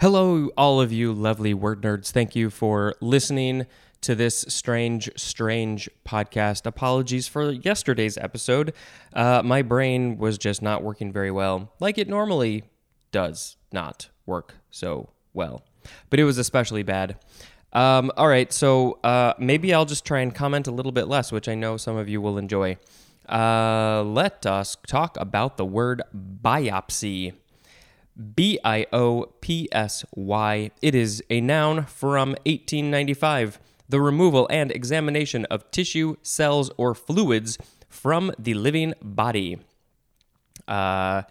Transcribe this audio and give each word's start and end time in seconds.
Hello, 0.00 0.48
all 0.56 0.80
of 0.80 0.92
you 0.92 1.12
lovely 1.12 1.52
word 1.52 1.82
nerds. 1.82 2.12
Thank 2.12 2.36
you 2.36 2.50
for 2.50 2.94
listening 3.00 3.66
to 4.02 4.14
this 4.14 4.44
strange, 4.46 5.10
strange 5.16 5.90
podcast. 6.06 6.66
Apologies 6.66 7.26
for 7.26 7.50
yesterday's 7.50 8.16
episode. 8.16 8.74
Uh, 9.12 9.42
my 9.44 9.60
brain 9.62 10.16
was 10.16 10.38
just 10.38 10.62
not 10.62 10.84
working 10.84 11.12
very 11.12 11.32
well, 11.32 11.72
like 11.80 11.98
it 11.98 12.06
normally 12.06 12.62
does 13.10 13.56
not 13.72 14.08
work 14.24 14.54
so 14.70 15.10
well. 15.32 15.64
But 16.10 16.20
it 16.20 16.24
was 16.24 16.38
especially 16.38 16.84
bad. 16.84 17.18
Um, 17.72 18.12
all 18.16 18.28
right, 18.28 18.52
so 18.52 19.00
uh, 19.02 19.34
maybe 19.40 19.74
I'll 19.74 19.84
just 19.84 20.04
try 20.04 20.20
and 20.20 20.32
comment 20.32 20.68
a 20.68 20.70
little 20.70 20.92
bit 20.92 21.08
less, 21.08 21.32
which 21.32 21.48
I 21.48 21.56
know 21.56 21.76
some 21.76 21.96
of 21.96 22.08
you 22.08 22.20
will 22.20 22.38
enjoy. 22.38 22.78
Uh, 23.28 24.04
let 24.04 24.46
us 24.46 24.76
talk 24.86 25.16
about 25.16 25.56
the 25.56 25.66
word 25.66 26.02
biopsy. 26.14 27.32
B 28.34 28.58
I 28.64 28.86
O 28.92 29.26
P 29.40 29.68
S 29.72 30.04
Y. 30.14 30.70
It 30.82 30.94
is 30.94 31.22
a 31.30 31.40
noun 31.40 31.84
from 31.86 32.30
1895. 32.46 33.60
The 33.88 34.00
removal 34.00 34.46
and 34.50 34.70
examination 34.70 35.44
of 35.46 35.70
tissue, 35.70 36.16
cells, 36.22 36.70
or 36.76 36.94
fluids 36.94 37.58
from 37.88 38.32
the 38.38 38.54
living 38.54 38.94
body. 39.02 39.58
Uh, 40.66 41.22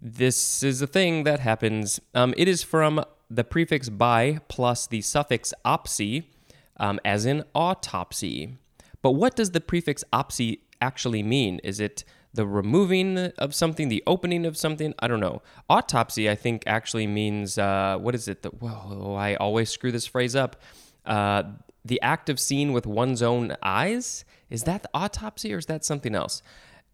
this 0.00 0.62
is 0.62 0.82
a 0.82 0.86
thing 0.86 1.24
that 1.24 1.40
happens. 1.40 2.00
Um, 2.14 2.34
it 2.36 2.46
is 2.46 2.62
from 2.62 3.04
the 3.30 3.44
prefix 3.44 3.88
bi 3.88 4.38
plus 4.48 4.86
the 4.86 5.00
suffix 5.00 5.52
opsy, 5.64 6.24
um, 6.76 7.00
as 7.04 7.26
in 7.26 7.44
autopsy. 7.54 8.56
But 9.02 9.12
what 9.12 9.36
does 9.36 9.52
the 9.52 9.60
prefix 9.60 10.04
opsy 10.12 10.60
actually 10.80 11.22
mean? 11.22 11.60
Is 11.64 11.80
it 11.80 12.04
the 12.34 12.46
removing 12.46 13.18
of 13.38 13.54
something, 13.54 13.88
the 13.88 14.02
opening 14.06 14.46
of 14.46 14.56
something? 14.56 14.94
I 14.98 15.08
don't 15.08 15.20
know. 15.20 15.42
Autopsy, 15.68 16.28
I 16.28 16.34
think, 16.34 16.64
actually 16.66 17.06
means 17.06 17.58
uh, 17.58 17.98
what 18.00 18.14
is 18.14 18.28
it? 18.28 18.42
The, 18.42 18.50
whoa, 18.50 19.14
I 19.14 19.34
always 19.36 19.70
screw 19.70 19.92
this 19.92 20.06
phrase 20.06 20.36
up. 20.36 20.56
Uh, 21.04 21.44
the 21.84 22.00
act 22.02 22.28
of 22.28 22.38
seeing 22.38 22.72
with 22.72 22.86
one's 22.86 23.22
own 23.22 23.56
eyes. 23.62 24.24
Is 24.50 24.64
that 24.64 24.82
the 24.82 24.90
autopsy 24.94 25.54
or 25.54 25.58
is 25.58 25.66
that 25.66 25.84
something 25.84 26.14
else? 26.14 26.42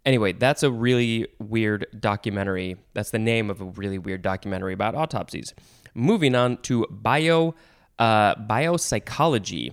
Anyway, 0.05 0.33
that's 0.33 0.63
a 0.63 0.71
really 0.71 1.27
weird 1.39 1.87
documentary. 1.99 2.77
That's 2.93 3.11
the 3.11 3.19
name 3.19 3.51
of 3.51 3.61
a 3.61 3.65
really 3.65 3.99
weird 3.99 4.23
documentary 4.23 4.75
about 4.75 4.95
autopsies. 4.95 5.55
Moving 5.95 6.35
on 6.35 6.59
to 6.63 6.87
bio 6.91 7.55
uh, 7.99 8.35
biopsychology. 8.35 9.73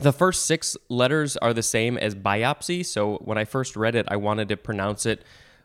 The 0.00 0.12
first 0.12 0.46
six 0.46 0.78
letters 0.88 1.36
are 1.36 1.52
the 1.52 1.62
same 1.62 1.98
as 1.98 2.14
biopsy. 2.14 2.86
So 2.86 3.18
when 3.18 3.36
I 3.36 3.44
first 3.44 3.76
read 3.76 3.94
it, 3.94 4.06
I 4.08 4.16
wanted 4.16 4.48
to 4.48 4.56
pronounce 4.56 5.04
it 5.04 5.22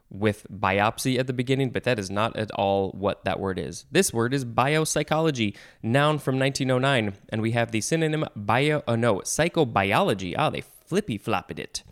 with 0.09 0.45
biopsy 0.51 1.17
at 1.17 1.27
the 1.27 1.33
beginning, 1.33 1.69
but 1.69 1.85
that 1.85 1.97
is 1.97 2.11
not 2.11 2.35
at 2.35 2.51
all 2.51 2.91
what 2.91 3.23
that 3.23 3.39
word 3.39 3.57
is. 3.57 3.85
This 3.91 4.13
word 4.13 4.33
is 4.33 4.43
biopsychology, 4.43 5.55
noun 5.81 6.19
from 6.19 6.37
1909, 6.37 7.13
and 7.29 7.41
we 7.41 7.51
have 7.51 7.71
the 7.71 7.79
synonym 7.79 8.25
bio, 8.35 8.83
oh 8.89 8.95
no, 8.95 9.19
psychobiology. 9.19 10.35
Ah, 10.37 10.49
they 10.49 10.61
flippy 10.85 11.17
flopped 11.17 11.57
it. 11.57 11.83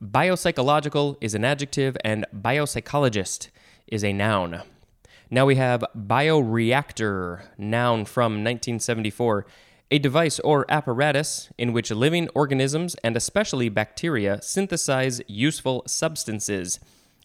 Biopsychological 0.00 1.16
is 1.20 1.34
an 1.34 1.44
adjective, 1.44 1.96
and 2.04 2.24
biopsychologist 2.32 3.48
is 3.88 4.04
a 4.04 4.12
noun. 4.12 4.62
Now 5.28 5.44
we 5.46 5.56
have 5.56 5.84
bioreactor, 5.96 7.42
noun 7.58 8.04
from 8.04 8.44
1974 8.44 9.44
a 9.90 9.98
device 9.98 10.38
or 10.40 10.64
apparatus 10.68 11.50
in 11.58 11.72
which 11.72 11.90
living 11.90 12.28
organisms 12.34 12.96
and 13.04 13.16
especially 13.16 13.68
bacteria 13.68 14.40
synthesize 14.42 15.20
useful 15.26 15.82
substances, 15.86 16.80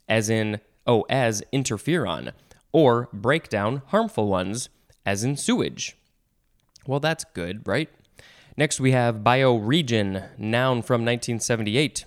as 0.08 0.30
in, 0.30 0.60
oh, 0.86 1.06
as 1.10 1.44
interferon, 1.54 2.32
or 2.72 3.10
break 3.14 3.50
down 3.50 3.82
harmful 3.88 4.28
ones, 4.28 4.70
as 5.06 5.24
in 5.24 5.36
sewage. 5.36 5.96
Well, 6.86 7.00
that's 7.00 7.26
good, 7.34 7.68
right? 7.68 7.90
Next, 8.58 8.80
we 8.80 8.92
have 8.92 9.18
bioregion, 9.18 10.38
noun 10.38 10.82
from 10.82 11.06
1978. 11.06 12.06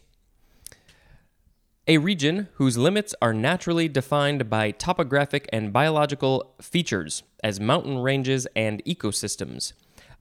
A 1.88 1.98
region 1.98 2.48
whose 2.54 2.78
limits 2.78 3.14
are 3.20 3.34
naturally 3.34 3.88
defined 3.88 4.48
by 4.48 4.70
topographic 4.70 5.48
and 5.52 5.72
biological 5.72 6.54
features, 6.60 7.22
as 7.42 7.58
mountain 7.58 7.98
ranges 7.98 8.46
and 8.54 8.84
ecosystems. 8.84 9.72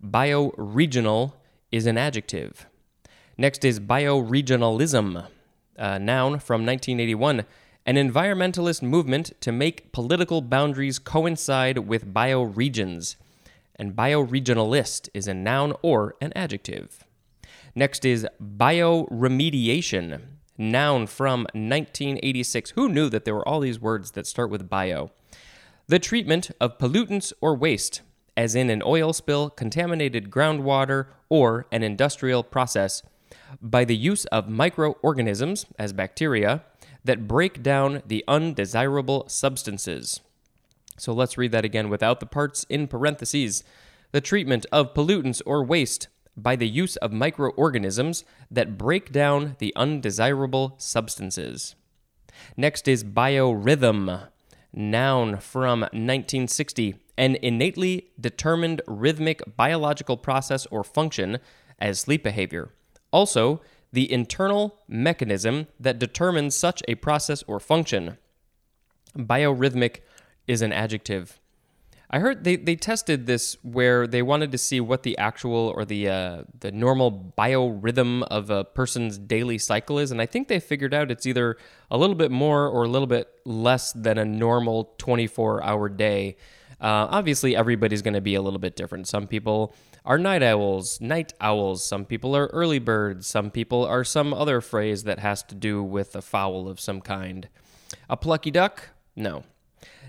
Bioregional 0.04 1.34
is 1.72 1.86
an 1.86 1.96
adjective. 1.96 2.66
Next 3.38 3.64
is 3.64 3.80
bioregionalism, 3.80 5.28
a 5.76 6.00
noun 6.00 6.40
from 6.40 6.66
1981, 6.66 7.46
an 7.86 7.96
environmentalist 7.96 8.82
movement 8.82 9.40
to 9.42 9.52
make 9.52 9.92
political 9.92 10.42
boundaries 10.42 10.98
coincide 10.98 11.78
with 11.80 12.12
bioregions. 12.12 13.16
And 13.76 13.96
bioregionalist 13.96 15.10
is 15.14 15.28
a 15.28 15.36
noun 15.36 15.74
or 15.84 16.16
an 16.20 16.34
adjective. 16.36 17.06
Next 17.76 18.04
is 18.04 18.28
bioremediation, 18.42 20.22
noun 20.58 21.06
from 21.06 21.42
1986. 21.54 22.72
Who 22.72 22.90
knew 22.90 23.08
that 23.10 23.26
there 23.26 23.36
were 23.36 23.48
all 23.48 23.60
these 23.60 23.80
words 23.80 24.12
that 24.12 24.26
start 24.26 24.50
with 24.50 24.68
bio? 24.68 25.12
The 25.86 26.00
treatment 26.00 26.50
of 26.60 26.80
pollutants 26.80 27.34
or 27.40 27.56
waste 27.56 28.02
as 28.36 28.56
in 28.56 28.70
an 28.70 28.82
oil 28.86 29.14
spill, 29.14 29.50
contaminated 29.50 30.30
groundwater, 30.30 31.08
or 31.30 31.68
an 31.72 31.84
industrial 31.84 32.44
process, 32.44 33.04
by 33.62 33.86
the 33.86 33.96
use 33.96 34.26
of 34.26 34.50
microorganisms, 34.50 35.66
as 35.78 35.94
bacteria, 35.94 36.64
that 37.04 37.28
break 37.28 37.64
down 37.64 38.02
the 38.06 38.24
undesirable 38.28 39.28
substances. 39.28 40.22
So 40.98 41.14
let's 41.14 41.38
read 41.38 41.52
that 41.52 41.66
again 41.66 41.90
without 41.90 42.20
the 42.20 42.26
parts 42.26 42.66
in 42.70 42.88
parentheses. 42.88 43.64
The 44.12 44.22
treatment 44.22 44.66
of 44.72 44.94
pollutants 44.94 45.42
or 45.46 45.64
waste 45.64 46.08
by 46.38 46.56
the 46.56 46.68
use 46.68 46.96
of 46.98 47.12
microorganisms 47.12 48.24
that 48.50 48.78
break 48.78 49.12
down 49.12 49.56
the 49.60 49.74
undesirable 49.76 50.76
substances. 50.78 51.76
Next 52.56 52.88
is 52.88 53.04
biorhythm, 53.04 54.28
noun 54.74 55.38
from 55.40 55.82
1960 55.82 56.96
an 57.22 57.38
innately 57.44 58.08
determined 58.20 58.82
rhythmic 58.88 59.44
biological 59.56 60.18
process 60.18 60.66
or 60.66 60.84
function 60.84 61.38
as 61.78 62.00
sleep 62.00 62.24
behavior. 62.24 62.74
Also, 63.14 63.62
the 63.94 64.12
internal 64.12 64.80
mechanism 64.88 65.68
that 65.80 66.00
determines 66.00 66.56
such 66.56 66.82
a 66.88 66.96
process 66.96 67.44
or 67.44 67.60
function. 67.60 68.18
Biorhythmic 69.16 69.98
is 70.48 70.64
an 70.64 70.74
adjective. 70.74 71.40
I 72.10 72.20
heard 72.20 72.44
they, 72.44 72.56
they 72.56 72.76
tested 72.76 73.28
this 73.28 73.56
where 73.62 74.08
they 74.08 74.24
wanted 74.24 74.52
to 74.54 74.58
see 74.58 74.82
what 74.82 75.04
the 75.04 75.16
actual 75.18 75.72
or 75.76 75.86
the 75.86 76.10
uh, 76.10 76.44
the 76.60 76.72
normal 76.72 77.34
biorhythm 77.38 78.24
of 78.24 78.50
a 78.50 78.64
person's 78.64 79.18
daily 79.18 79.58
cycle 79.60 80.00
is, 80.00 80.12
and 80.12 80.22
I 80.22 80.26
think 80.26 80.48
they 80.48 80.60
figured 80.60 80.94
out 80.94 81.12
it's 81.12 81.26
either 81.26 81.56
a 81.90 81.98
little 81.98 82.16
bit 82.16 82.32
more 82.32 82.68
or 82.68 82.84
a 82.84 82.90
little 82.90 83.08
bit 83.08 83.30
less 83.46 83.94
than 83.94 84.18
a 84.18 84.26
normal 84.26 84.96
24 84.98 85.64
hour 85.64 85.88
day. 85.88 86.36
Uh, 86.82 87.08
obviously, 87.12 87.56
everybody's 87.56 88.02
going 88.02 88.16
to 88.16 88.22
be 88.22 88.34
a 88.34 88.42
little 88.42 88.60
bit 88.60 88.76
different. 88.76 89.08
Some 89.08 89.28
people 89.28 89.76
are 90.04 90.18
night 90.18 90.42
owls, 90.42 91.00
night 91.00 91.34
owls. 91.40 91.86
Some 91.86 92.06
people 92.06 92.36
are 92.36 92.48
early 92.48 92.80
birds. 92.80 93.28
Some 93.28 93.52
people 93.52 93.86
are 93.86 94.04
some 94.04 94.34
other 94.34 94.62
phrase 94.62 95.04
that 95.04 95.20
has 95.20 95.44
to 95.44 95.56
do 95.56 95.84
with 95.84 96.16
a 96.16 96.24
fowl 96.24 96.68
of 96.68 96.80
some 96.80 97.00
kind. 97.00 97.48
A 98.10 98.18
plucky 98.18 98.50
duck? 98.50 98.90
No. 99.16 99.44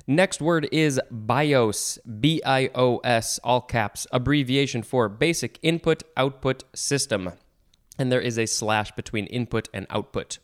Next 0.07 0.41
word 0.41 0.67
is 0.73 1.01
BIOS, 1.11 1.99
B 2.21 2.43
I 2.45 2.71
O 2.75 2.99
S, 2.99 3.39
all 3.45 3.61
caps, 3.61 4.07
abbreviation 4.11 4.83
for 4.83 5.09
Basic 5.09 5.59
Input 5.63 6.03
Output 6.17 6.65
System. 6.75 7.33
And 7.99 8.11
there 8.11 8.21
is 8.21 8.39
a 8.39 8.47
slash 8.47 8.91
between 8.93 9.27
input 9.27 9.69
and 9.75 9.87
output. 9.91 10.39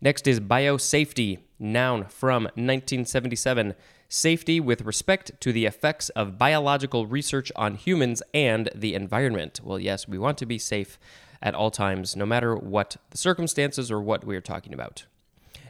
Next 0.00 0.26
is 0.26 0.40
biosafety, 0.40 1.38
noun 1.58 2.06
from 2.06 2.44
1977 2.44 3.74
safety 4.14 4.60
with 4.60 4.82
respect 4.82 5.32
to 5.40 5.52
the 5.52 5.66
effects 5.66 6.08
of 6.10 6.38
biological 6.38 7.06
research 7.06 7.50
on 7.56 7.74
humans 7.74 8.22
and 8.32 8.70
the 8.74 8.94
environment. 8.94 9.60
Well, 9.62 9.78
yes, 9.78 10.06
we 10.06 10.18
want 10.18 10.38
to 10.38 10.46
be 10.46 10.58
safe 10.58 10.98
at 11.42 11.54
all 11.54 11.70
times, 11.70 12.14
no 12.14 12.24
matter 12.24 12.54
what 12.54 12.96
the 13.10 13.18
circumstances 13.18 13.90
or 13.90 14.00
what 14.00 14.24
we 14.24 14.36
are 14.36 14.40
talking 14.40 14.72
about. 14.72 15.04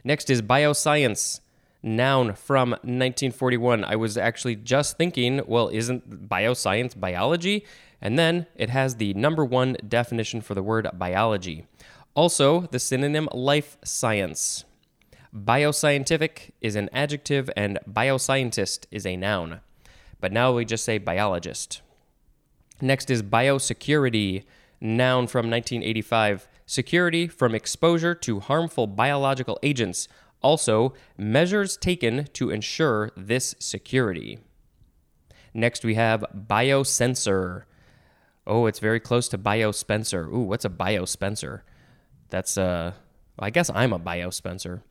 Next 0.03 0.29
is 0.29 0.43
bioscience, 0.43 1.39
noun 1.81 2.35
from 2.35 2.71
1941. 2.71 3.83
I 3.83 3.95
was 3.95 4.15
actually 4.15 4.55
just 4.55 4.95
thinking, 4.95 5.41
well, 5.47 5.69
isn't 5.69 6.29
bioscience 6.29 6.97
biology? 6.97 7.65
And 7.99 8.17
then 8.19 8.45
it 8.55 8.69
has 8.69 8.97
the 8.97 9.15
number 9.15 9.43
one 9.43 9.75
definition 9.87 10.41
for 10.41 10.53
the 10.53 10.63
word 10.63 10.87
biology. 10.93 11.65
Also, 12.13 12.61
the 12.61 12.79
synonym 12.79 13.27
life 13.33 13.77
science. 13.83 14.65
Bioscientific 15.35 16.51
is 16.61 16.77
an 16.77 16.89
adjective 16.93 17.49
and 17.57 17.77
bioscientist 17.91 18.85
is 18.89 19.05
a 19.05 19.17
noun. 19.17 19.59
But 20.21 20.31
now 20.31 20.53
we 20.53 20.63
just 20.63 20.85
say 20.85 20.97
biologist. 20.97 21.81
Next 22.79 23.09
is 23.09 23.21
biosecurity, 23.21 24.45
noun 24.79 25.27
from 25.27 25.49
1985. 25.49 26.47
Security 26.65 27.27
from 27.27 27.53
exposure 27.53 28.15
to 28.15 28.39
harmful 28.39 28.87
biological 28.87 29.59
agents. 29.61 30.07
Also, 30.41 30.93
measures 31.17 31.75
taken 31.75 32.27
to 32.33 32.49
ensure 32.49 33.11
this 33.17 33.55
security. 33.59 34.39
Next, 35.53 35.83
we 35.83 35.95
have 35.95 36.23
biosensor. 36.33 37.63
Oh, 38.47 38.67
it's 38.67 38.79
very 38.79 39.01
close 39.01 39.27
to 39.29 39.37
biospencer. 39.37 40.27
Ooh, 40.27 40.43
what's 40.43 40.65
a 40.65 40.69
biospencer? 40.69 41.61
That's 42.29 42.57
uh 42.57 42.93
I 43.37 43.49
guess 43.49 43.69
I'm 43.69 43.91
a 43.91 43.99
biospencer. 43.99 44.81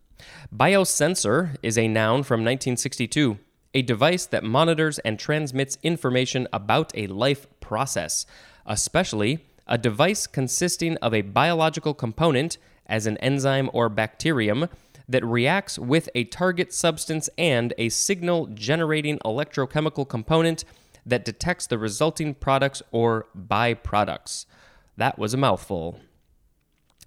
Biosensor 0.55 1.57
is 1.63 1.77
a 1.77 1.89
noun 1.89 2.23
from 2.23 2.41
1962, 2.41 3.39
a 3.75 3.83
device 3.83 4.27
that 4.27 4.45
monitors 4.45 4.99
and 5.01 5.19
transmits 5.19 5.79
information 5.83 6.47
about 6.53 6.93
a 6.95 7.07
life 7.09 7.47
process, 7.61 8.25
especially 8.67 9.45
a 9.67 9.79
device 9.79 10.27
consisting 10.27 10.97
of 10.99 11.15
a 11.15 11.23
biological 11.23 11.95
component, 11.95 12.59
as 12.87 13.07
an 13.07 13.17
enzyme 13.19 13.71
or 13.73 13.89
bacterium, 13.89 14.69
that 15.09 15.25
reacts 15.25 15.79
with 15.79 16.09
a 16.15 16.25
target 16.25 16.73
substance 16.73 17.29
and 17.37 17.75
a 17.79 17.89
signal 17.89 18.47
generating 18.49 19.19
electrochemical 19.21 20.09
component 20.09 20.65
that 21.05 21.25
detects 21.25 21.67
the 21.67 21.79
resulting 21.79 22.35
products 22.35 22.83
or 22.91 23.27
byproducts. 23.37 24.47
That 24.97 25.19
was 25.19 25.35
a 25.35 25.39
mouthful. 25.39 26.01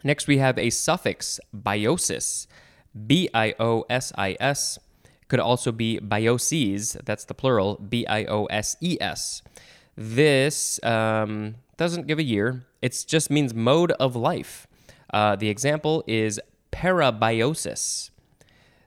Next, 0.04 0.28
we 0.28 0.38
have 0.38 0.58
a 0.58 0.70
suffix, 0.70 1.40
biosis, 1.56 2.46
B 3.06 3.30
I 3.34 3.54
O 3.60 3.86
S 3.90 4.12
I 4.18 4.36
S. 4.40 4.80
Could 5.28 5.40
also 5.42 5.74
be 5.74 6.00
bioses, 6.00 6.98
that's 7.04 7.26
the 7.26 7.34
plural, 7.34 7.76
B 7.76 8.08
I 8.08 8.24
O 8.26 8.46
S 8.46 8.78
E 8.80 8.98
S. 9.02 9.42
This 9.98 10.80
um, 10.84 11.56
doesn't 11.76 12.08
give 12.08 12.18
a 12.18 12.24
year, 12.24 12.66
it 12.82 13.04
just 13.08 13.30
means 13.30 13.54
mode 13.54 13.92
of 13.94 14.16
life. 14.16 14.68
Uh, 15.14 15.36
the 15.36 15.50
example 15.50 16.04
is 16.08 16.40
parabiosis. 16.72 18.12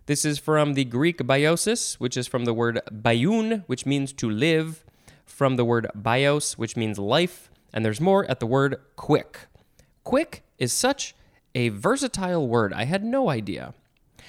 This 0.07 0.25
is 0.25 0.39
from 0.39 0.75
the 0.75 0.85
Greek 0.85 1.19
biosis, 1.19 1.95
which 1.95 2.17
is 2.17 2.27
from 2.27 2.45
the 2.45 2.55
word 2.55 2.81
bion, 2.91 3.65
which 3.67 3.85
means 3.85 4.13
to 4.15 4.31
live, 4.31 4.85
from 5.27 5.57
the 5.57 5.65
word 5.65 5.87
bios, 5.95 6.59
which 6.59 6.77
means 6.77 6.99
life, 6.99 7.51
and 7.73 7.85
there's 7.85 8.01
more 8.01 8.29
at 8.31 8.41
the 8.41 8.47
word 8.47 8.77
quick. 8.97 9.47
Quick 10.05 10.43
is 10.59 10.73
such 10.73 11.15
a 11.55 11.69
versatile 11.69 12.47
word. 12.49 12.73
I 12.73 12.85
had 12.85 13.05
no 13.05 13.31
idea. 13.31 13.75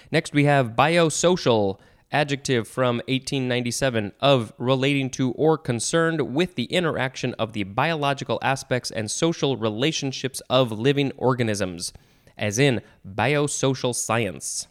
Next, 0.10 0.34
we 0.34 0.46
have 0.46 0.72
biosocial, 0.72 1.80
adjective 2.12 2.68
from 2.68 2.98
1897 3.08 4.12
of 4.20 4.54
relating 4.58 5.10
to 5.12 5.32
or 5.32 5.58
concerned 5.58 6.34
with 6.34 6.56
the 6.56 6.66
interaction 6.66 7.34
of 7.36 7.54
the 7.54 7.64
biological 7.64 8.40
aspects 8.42 8.92
and 8.92 9.10
social 9.10 9.58
relationships 9.58 10.42
of 10.50 10.72
living 10.72 11.12
organisms, 11.18 11.94
as 12.38 12.60
in 12.60 12.82
biosocial 13.08 13.96
science. 13.96 14.68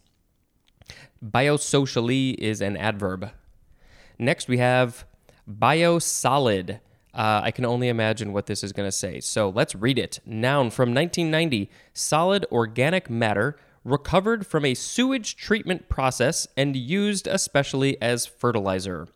Biosocially 1.25 2.35
is 2.35 2.61
an 2.61 2.77
adverb. 2.77 3.31
Next, 4.19 4.49
we 4.49 4.59
have 4.59 5.07
biosolid. 5.49 6.81
Uh, 7.13 7.41
I 7.43 7.51
can 7.51 7.65
only 7.65 7.89
imagine 7.89 8.33
what 8.33 8.47
this 8.47 8.63
is 8.63 8.73
going 8.73 8.87
to 8.87 8.93
say. 8.93 9.21
So 9.21 9.49
let's 9.49 9.75
read 9.75 9.99
it. 9.99 10.21
Noun 10.25 10.71
from 10.71 10.95
1990 10.95 11.71
solid 11.93 12.47
organic 12.53 13.11
matter 13.11 13.57
recovered 13.85 14.47
from 14.47 14.65
a 14.65 14.75
sewage 14.75 15.37
treatment 15.37 15.89
process 15.89 16.47
and 16.57 16.77
used 16.77 17.27
especially 17.27 18.01
as 18.01 18.27
fertilizer. 18.27 19.09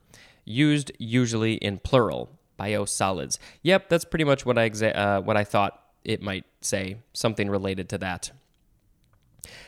Used 0.45 0.93
usually 0.99 1.55
in 1.55 1.79
plural, 1.79 2.39
biosolids. 2.59 3.39
Yep, 3.63 3.89
that's 3.89 4.05
pretty 4.05 4.25
much 4.25 4.45
what 4.45 4.59
I, 4.59 4.69
exa- 4.69 4.97
uh, 4.97 5.21
what 5.21 5.37
I 5.37 5.45
thought 5.45 5.81
it 6.05 6.23
might 6.23 6.45
say, 6.61 6.99
something 7.13 7.49
related 7.49 7.89
to 7.91 7.99
that. 7.99 8.31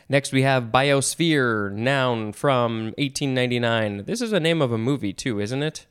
Next, 0.09 0.33
we 0.33 0.43
have 0.43 0.65
Biosphere, 0.65 1.73
noun 1.73 2.33
from 2.33 2.95
1899. 2.99 4.05
This 4.05 4.21
is 4.21 4.33
a 4.33 4.41
name 4.41 4.63
of 4.63 4.73
a 4.73 4.79
movie, 4.79 5.13
too, 5.13 5.41
isn't 5.41 5.63
it? 5.63 5.87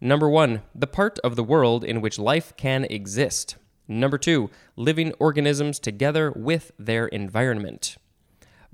Number 0.00 0.28
one, 0.28 0.62
the 0.74 0.88
part 0.88 1.18
of 1.20 1.36
the 1.36 1.44
world 1.44 1.84
in 1.84 2.00
which 2.00 2.18
life 2.18 2.54
can 2.56 2.84
exist. 2.84 3.56
Number 3.86 4.18
two, 4.18 4.50
living 4.74 5.12
organisms 5.20 5.78
together 5.78 6.32
with 6.32 6.72
their 6.78 7.06
environment. 7.06 7.96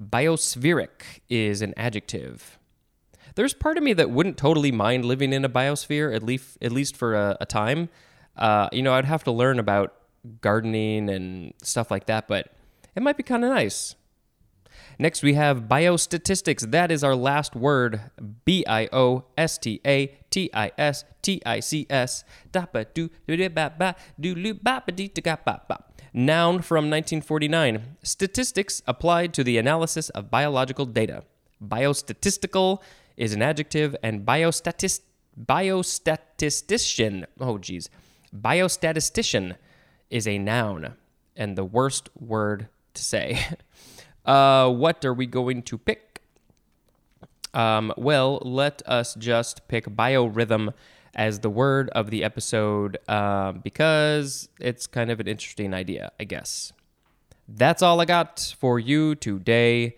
Biospheric 0.00 1.20
is 1.28 1.62
an 1.62 1.74
adjective. 1.76 2.58
There's 3.34 3.54
part 3.54 3.76
of 3.76 3.82
me 3.82 3.92
that 3.92 4.10
wouldn't 4.10 4.36
totally 4.36 4.72
mind 4.72 5.04
living 5.04 5.32
in 5.32 5.44
a 5.44 5.48
biosphere, 5.48 6.14
at 6.14 6.22
least, 6.22 6.58
at 6.60 6.72
least 6.72 6.96
for 6.96 7.14
a, 7.14 7.36
a 7.40 7.46
time. 7.46 7.88
Uh, 8.36 8.68
you 8.72 8.82
know, 8.82 8.94
I'd 8.94 9.04
have 9.04 9.24
to 9.24 9.32
learn 9.32 9.58
about 9.58 9.94
gardening 10.40 11.08
and 11.08 11.54
stuff 11.62 11.90
like 11.90 12.06
that, 12.06 12.28
but 12.28 12.52
it 12.94 13.02
might 13.02 13.16
be 13.16 13.22
kind 13.22 13.44
of 13.44 13.50
nice. 13.50 13.94
Next, 14.98 15.22
we 15.22 15.34
have 15.34 15.62
biostatistics. 15.62 16.70
That 16.70 16.90
is 16.90 17.04
our 17.04 17.14
last 17.14 17.54
word 17.54 18.00
B 18.44 18.64
I 18.66 18.88
O 18.92 19.24
S 19.36 19.58
T 19.58 19.80
A 19.86 20.18
T 20.30 20.50
I 20.52 20.72
S 20.76 21.04
T 21.28 21.42
I 21.44 21.60
C 21.60 21.86
S. 21.90 22.24
Noun 26.14 26.62
from 26.62 26.84
1949. 26.88 27.96
Statistics 28.02 28.82
applied 28.86 29.34
to 29.34 29.44
the 29.44 29.58
analysis 29.58 30.08
of 30.10 30.30
biological 30.30 30.86
data. 30.86 31.24
Biostatistical 31.62 32.80
is 33.18 33.34
an 33.34 33.42
adjective, 33.42 33.94
and 34.02 34.24
biostatist, 34.24 35.02
biostatistician, 35.38 37.26
oh 37.38 37.58
geez, 37.58 37.90
biostatistician 38.34 39.56
is 40.08 40.26
a 40.26 40.38
noun, 40.38 40.94
and 41.36 41.58
the 41.58 41.64
worst 41.64 42.08
word 42.18 42.68
to 42.94 43.02
say. 43.02 43.46
Uh, 44.24 44.68
what 44.70 45.06
are 45.06 45.14
we 45.14 45.24
going 45.24 45.62
to 45.62 45.78
pick? 45.78 46.20
Um, 47.54 47.94
well, 47.96 48.42
let 48.44 48.82
us 48.84 49.14
just 49.14 49.66
pick 49.68 49.86
biorhythm 49.86 50.74
as 51.18 51.40
the 51.40 51.50
word 51.50 51.90
of 51.90 52.10
the 52.10 52.22
episode 52.22 52.96
uh, 53.08 53.50
because 53.52 54.48
it's 54.60 54.86
kind 54.86 55.10
of 55.10 55.18
an 55.18 55.26
interesting 55.26 55.74
idea, 55.74 56.12
I 56.18 56.24
guess. 56.24 56.72
That's 57.48 57.82
all 57.82 58.00
I 58.00 58.04
got 58.04 58.54
for 58.58 58.78
you 58.78 59.16
today. 59.16 59.96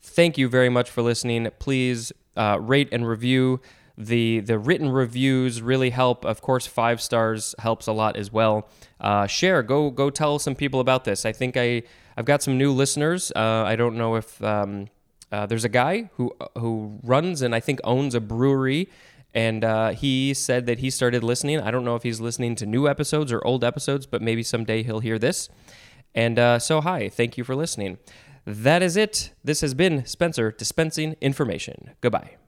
Thank 0.00 0.38
you 0.38 0.48
very 0.48 0.70
much 0.70 0.88
for 0.88 1.02
listening. 1.02 1.48
Please 1.58 2.10
uh, 2.36 2.58
rate 2.58 2.88
and 2.90 3.06
review. 3.06 3.60
The 3.98 4.40
the 4.40 4.58
written 4.58 4.88
reviews 4.88 5.60
really 5.60 5.90
help. 5.90 6.24
Of 6.24 6.40
course, 6.40 6.66
five 6.66 7.02
stars 7.02 7.54
helps 7.58 7.86
a 7.86 7.92
lot 7.92 8.16
as 8.16 8.32
well. 8.32 8.68
Uh, 8.98 9.26
share. 9.26 9.62
Go 9.62 9.90
go 9.90 10.08
tell 10.08 10.38
some 10.38 10.54
people 10.54 10.80
about 10.80 11.04
this. 11.04 11.26
I 11.26 11.32
think 11.32 11.56
I 11.58 11.82
I've 12.16 12.24
got 12.24 12.42
some 12.42 12.56
new 12.56 12.72
listeners. 12.72 13.30
Uh, 13.36 13.64
I 13.66 13.76
don't 13.76 13.96
know 13.96 14.14
if 14.16 14.42
um, 14.42 14.86
uh, 15.30 15.44
there's 15.46 15.64
a 15.64 15.68
guy 15.68 16.10
who 16.14 16.32
who 16.56 16.98
runs 17.02 17.42
and 17.42 17.54
I 17.54 17.60
think 17.60 17.80
owns 17.84 18.14
a 18.14 18.20
brewery, 18.20 18.88
and 19.34 19.64
uh, 19.64 19.90
he 19.90 20.34
said 20.34 20.66
that 20.66 20.78
he 20.80 20.90
started 20.90 21.24
listening. 21.24 21.60
I 21.60 21.70
don't 21.70 21.84
know 21.84 21.96
if 21.96 22.02
he's 22.02 22.20
listening 22.20 22.54
to 22.56 22.66
new 22.66 22.88
episodes 22.88 23.32
or 23.32 23.44
old 23.46 23.64
episodes, 23.64 24.06
but 24.06 24.20
maybe 24.20 24.42
someday 24.42 24.82
he'll 24.82 25.00
hear 25.00 25.18
this. 25.18 25.48
And 26.14 26.38
uh, 26.38 26.58
so, 26.58 26.80
hi, 26.80 27.08
thank 27.08 27.38
you 27.38 27.44
for 27.44 27.56
listening. 27.56 27.98
That 28.44 28.82
is 28.82 28.96
it. 28.96 29.32
This 29.42 29.60
has 29.60 29.72
been 29.72 30.04
Spencer 30.04 30.50
dispensing 30.50 31.16
information. 31.20 31.92
Goodbye. 32.00 32.41